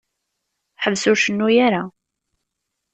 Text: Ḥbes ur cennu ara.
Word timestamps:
Ḥbes 0.83 1.03
ur 1.09 1.17
cennu 1.23 1.47
ara. 1.65 1.83